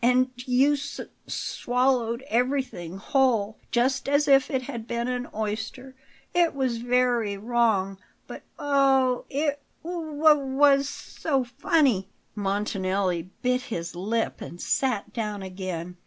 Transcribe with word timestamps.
"And 0.03 0.31
you 0.47 0.73
s 0.73 0.99
s 0.99 1.07
swallowed 1.35 2.23
everything 2.27 2.97
whole; 2.97 3.59
just 3.69 4.09
as 4.09 4.27
if 4.27 4.49
it 4.49 4.63
had 4.63 4.87
been 4.87 5.07
an 5.07 5.27
oyster. 5.31 5.93
It 6.33 6.55
was 6.55 6.77
very 6.77 7.37
wrong; 7.37 7.99
but 8.25 8.41
oh, 8.57 9.25
it 9.29 9.59
w 9.83 10.17
w 10.19 10.41
was 10.57 10.89
so 10.89 11.43
funny!" 11.43 12.07
Montanelli 12.35 13.27
bit 13.43 13.61
his 13.69 13.93
lip 13.93 14.41
and 14.41 14.59
sat 14.59 15.13
down 15.13 15.43
again. 15.43 15.97